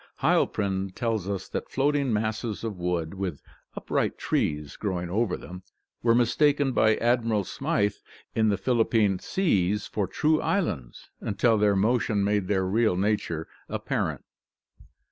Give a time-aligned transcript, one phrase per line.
[0.15, 3.43] Heil prin tells us that floating masses of wood, with
[3.75, 5.61] upright trees grow ing over them,
[6.01, 8.01] were mistaken by Admiral Smyth
[8.33, 13.85] in the Philippine seas for true islands, until their motion made their real nature ap
[13.85, 14.25] parent.